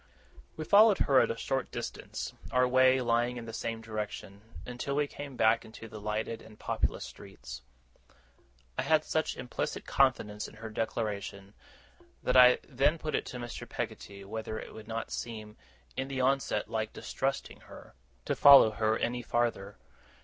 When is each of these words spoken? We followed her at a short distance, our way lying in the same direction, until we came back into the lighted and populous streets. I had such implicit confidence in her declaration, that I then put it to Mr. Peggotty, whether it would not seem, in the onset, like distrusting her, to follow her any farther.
We 0.57 0.65
followed 0.65 0.97
her 0.97 1.19
at 1.19 1.29
a 1.29 1.37
short 1.37 1.69
distance, 1.69 2.33
our 2.49 2.67
way 2.67 3.01
lying 3.01 3.37
in 3.37 3.45
the 3.45 3.53
same 3.53 3.81
direction, 3.81 4.41
until 4.65 4.95
we 4.95 5.05
came 5.05 5.35
back 5.35 5.63
into 5.63 5.87
the 5.87 6.01
lighted 6.01 6.41
and 6.41 6.57
populous 6.57 7.05
streets. 7.05 7.61
I 8.79 8.81
had 8.81 9.05
such 9.05 9.37
implicit 9.37 9.85
confidence 9.85 10.47
in 10.47 10.55
her 10.55 10.71
declaration, 10.71 11.53
that 12.23 12.35
I 12.35 12.57
then 12.67 12.97
put 12.97 13.13
it 13.13 13.27
to 13.27 13.37
Mr. 13.37 13.69
Peggotty, 13.69 14.23
whether 14.25 14.57
it 14.57 14.73
would 14.73 14.87
not 14.87 15.11
seem, 15.11 15.55
in 15.95 16.07
the 16.07 16.19
onset, 16.19 16.67
like 16.67 16.93
distrusting 16.93 17.59
her, 17.59 17.93
to 18.25 18.35
follow 18.35 18.71
her 18.71 18.97
any 18.97 19.21
farther. 19.21 19.77